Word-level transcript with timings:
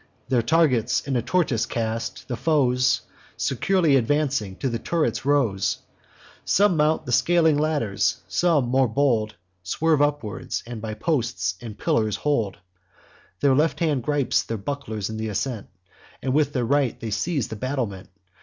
Their 0.29 0.41
targets 0.41 1.01
in 1.07 1.15
a 1.15 1.21
tortoise 1.21 1.67
cast, 1.67 2.27
the 2.27 2.35
foes, 2.35 3.01
Secure 3.37 3.85
advancing, 3.85 4.55
to 4.55 4.67
the 4.67 4.79
turrets 4.79 5.25
rose: 5.27 5.77
Some 6.43 6.75
mount 6.75 7.05
the 7.05 7.11
scaling 7.11 7.55
ladders; 7.59 8.23
some, 8.27 8.65
more 8.65 8.87
bold, 8.87 9.35
Swerve 9.61 10.01
upwards, 10.01 10.63
and 10.65 10.81
by 10.81 10.95
posts 10.95 11.53
and 11.61 11.77
pillars 11.77 12.15
hold; 12.15 12.57
Their 13.41 13.53
left 13.53 13.79
hand 13.79 14.01
gripes 14.01 14.41
their 14.41 14.57
bucklers 14.57 15.07
in 15.11 15.19
th' 15.19 15.29
ascent, 15.29 15.67
While 16.23 16.31
with 16.31 16.53
their 16.53 16.65
right 16.65 16.99
they 16.99 17.11
seize 17.11 17.49
the 17.49 17.55
battlement. 17.55 18.09